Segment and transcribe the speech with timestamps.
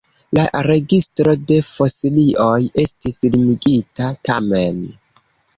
[0.35, 2.55] La registro de fosilioj
[2.85, 4.85] estis limigita, tamen.